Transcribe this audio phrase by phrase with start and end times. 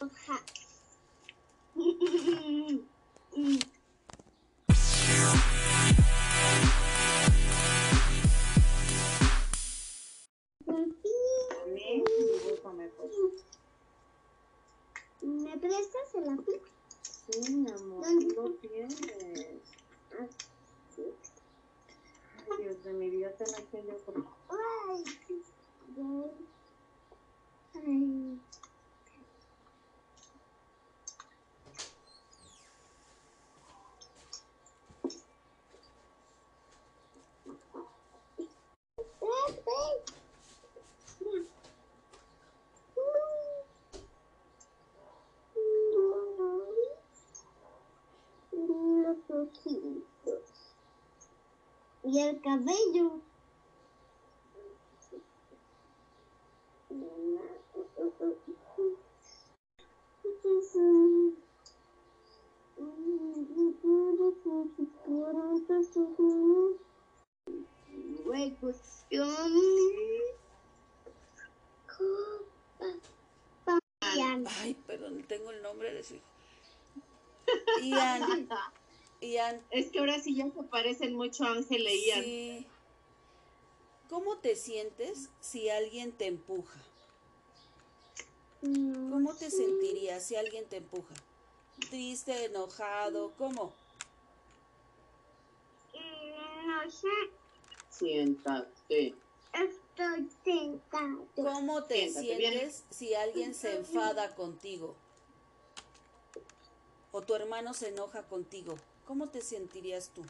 [0.00, 0.10] Oh,
[52.16, 53.20] Y el cabello.
[74.62, 76.24] Ay, perdón, tengo el nombre de su hijo.
[77.82, 78.48] Ian.
[79.20, 82.22] Ian, Es que ahora sí ya se parecen mucho a Ángel e Ian.
[82.24, 82.66] sí.
[84.08, 86.78] ¿Cómo te sientes si alguien te empuja?
[88.62, 91.14] ¿Cómo te sentirías si alguien te empuja?
[91.90, 93.32] ¿Triste, enojado?
[93.36, 93.72] ¿Cómo?
[96.66, 97.08] No sé,
[97.90, 99.14] Siéntate.
[99.52, 101.26] estoy sentado.
[101.34, 102.52] ¿Cómo te Siéntate bien.
[102.52, 104.94] sientes si alguien se enfada contigo?
[107.12, 108.76] O tu hermano se enoja contigo.
[109.06, 110.24] ¿Cómo te sentirías tú?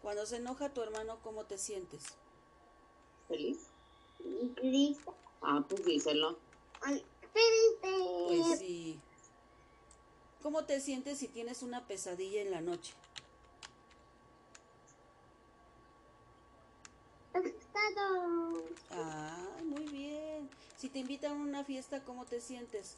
[0.00, 2.04] Cuando se enoja tu hermano, ¿cómo te sientes?
[3.28, 3.66] ¿Feliz?
[4.54, 5.10] Triste.
[5.42, 6.38] Ah, pues díselo.
[6.82, 8.04] Ay, Triste.
[8.28, 9.00] Pues sí.
[10.42, 12.94] ¿Cómo te sientes si tienes una pesadilla en la noche?
[17.34, 18.62] Asustado.
[18.92, 20.48] Ah, muy bien.
[20.76, 22.96] Si te invitan a una fiesta, ¿cómo te sientes?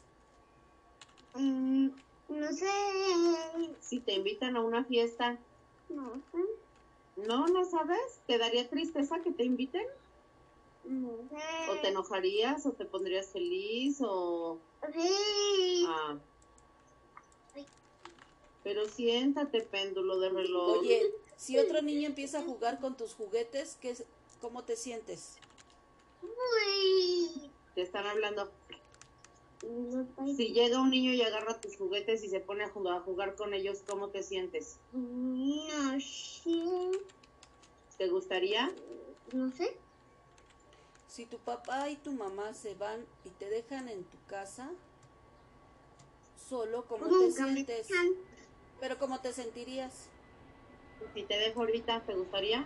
[1.33, 1.89] Mm,
[2.29, 2.67] no sé.
[3.81, 5.37] Si te invitan a una fiesta,
[5.89, 6.37] No sé.
[7.27, 7.47] ¿no?
[7.47, 8.21] ¿No sabes?
[8.27, 9.85] ¿Te daría tristeza que te inviten?
[10.85, 11.71] No sé.
[11.71, 12.65] ¿O te enojarías?
[12.65, 13.97] ¿O te pondrías feliz?
[14.01, 14.57] ¿O...?
[14.93, 15.85] Sí.
[15.87, 16.17] Ah.
[18.63, 20.79] Pero siéntate, péndulo de reloj.
[20.79, 23.95] Oye, si otro niño empieza a jugar con tus juguetes, ¿qué,
[24.41, 25.37] ¿cómo te sientes?
[26.21, 27.49] Uy.
[27.75, 28.51] Te están hablando.
[29.61, 33.35] Si llega un niño y agarra tus juguetes y se pone a jugar, a jugar
[33.35, 34.77] con ellos, ¿cómo te sientes?
[34.93, 36.63] No sé.
[37.97, 38.71] ¿Te gustaría?
[39.33, 39.77] No sé.
[41.07, 44.69] Si tu papá y tu mamá se van y te dejan en tu casa,
[46.49, 47.87] solo, ¿cómo te sientes?
[47.89, 48.07] dejan.
[48.79, 50.07] Pero ¿cómo te sentirías?
[51.13, 52.65] Si te dejo ahorita, ¿te gustaría?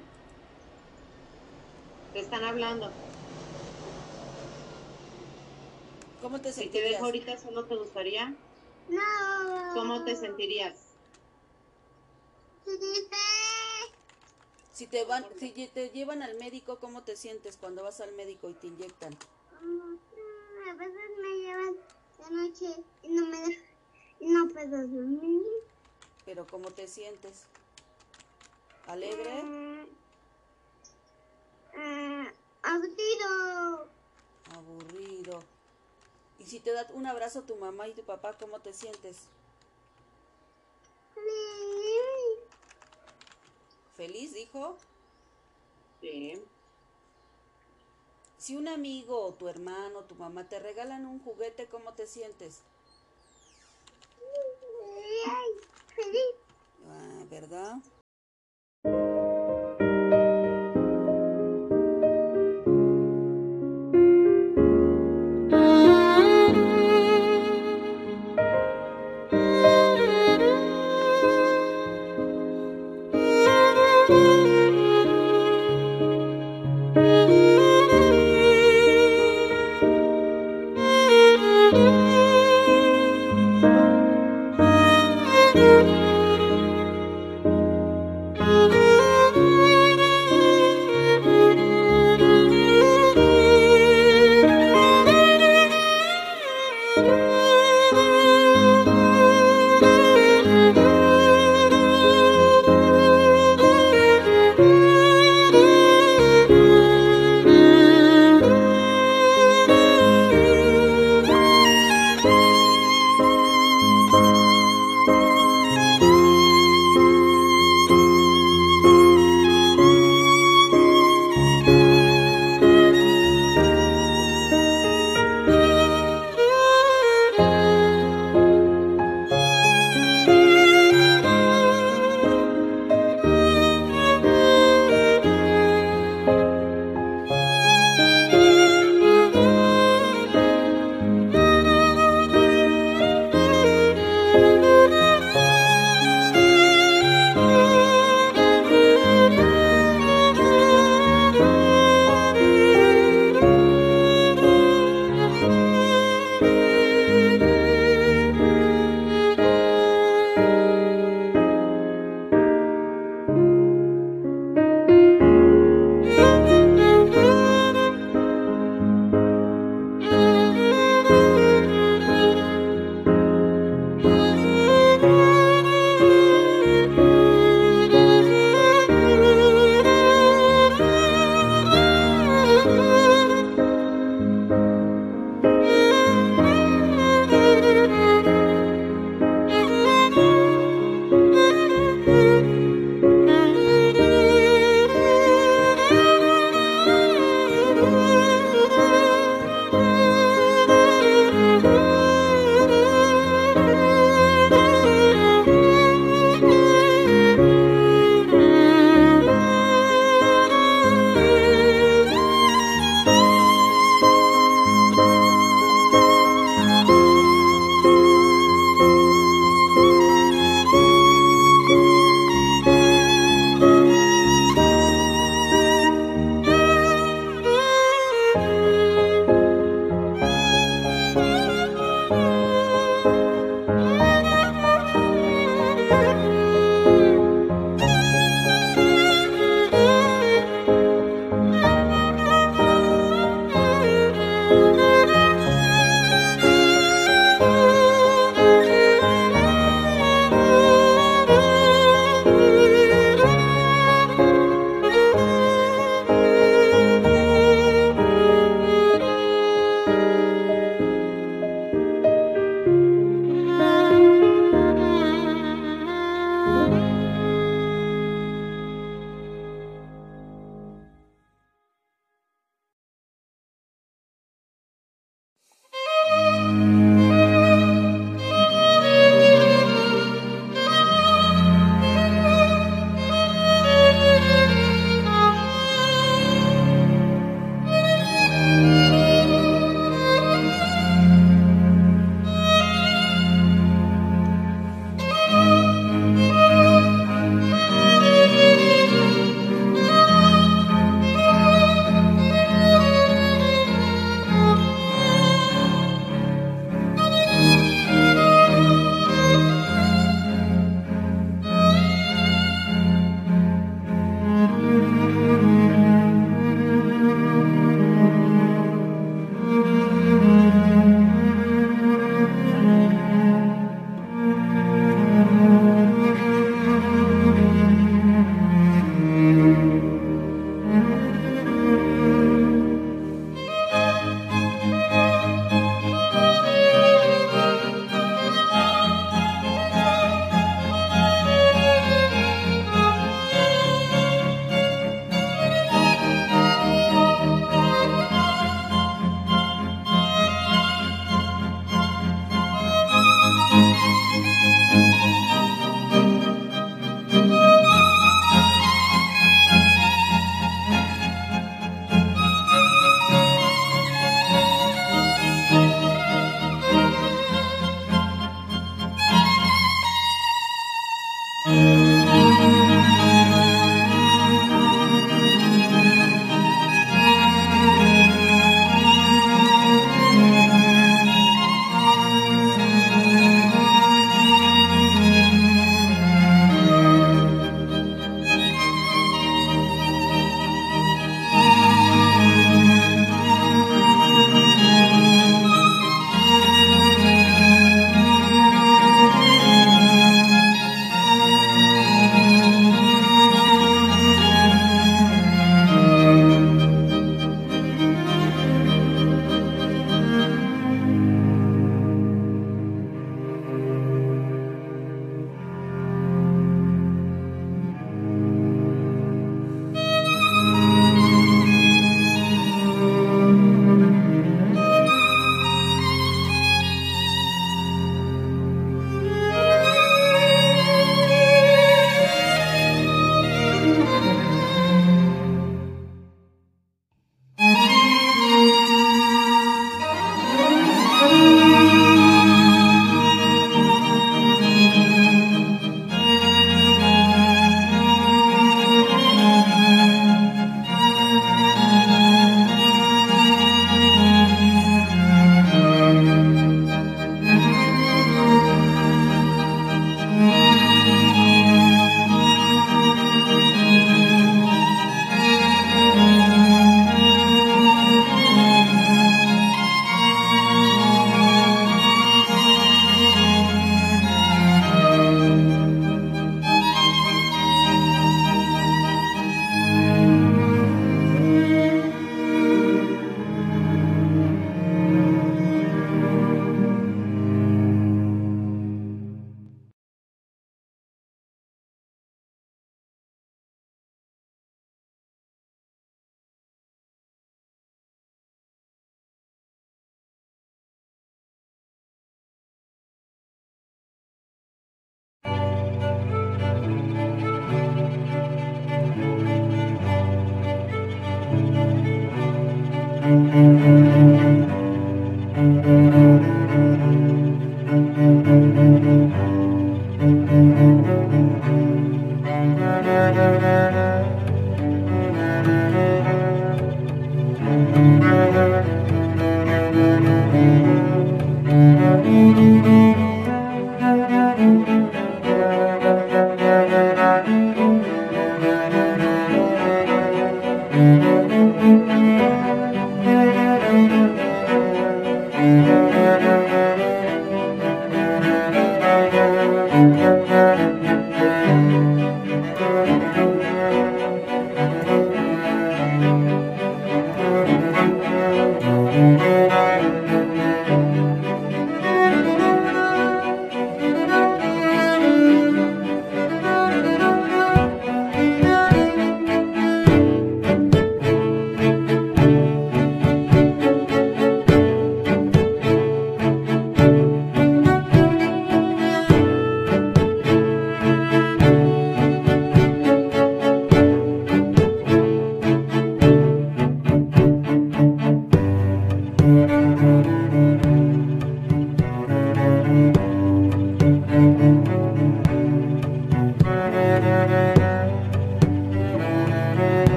[2.14, 2.92] Te están hablando.
[6.24, 6.92] ¿Cómo te Si te sentirías?
[6.92, 8.34] dejo ahorita, ¿solo te gustaría?
[8.88, 9.74] No.
[9.74, 10.74] ¿Cómo te sentirías?
[12.64, 13.18] Triste.
[14.74, 18.50] Si te van, si te llevan al médico, ¿cómo te sientes cuando vas al médico
[18.50, 19.14] y te inyectan?
[20.72, 21.76] A veces me llevan
[22.20, 23.64] de noche y no me dejan.
[24.22, 25.42] No puedo dormir.
[26.24, 27.44] Pero ¿cómo te sientes?
[28.88, 29.44] ¿Alegre?
[29.44, 29.88] Mm,
[31.76, 32.28] mm,
[32.64, 33.90] aburrido.
[34.56, 35.53] Aburrido.
[36.44, 39.30] Y si te da un abrazo tu mamá y tu papá, ¿cómo te sientes?
[41.16, 42.40] Feliz.
[43.96, 44.78] ¿Feliz, dijo?
[46.02, 46.44] Sí.
[48.38, 52.08] Si un amigo o tu hermano o tu mamá te regalan un juguete, ¿cómo te
[52.08, 52.62] sientes?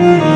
[0.00, 0.27] oh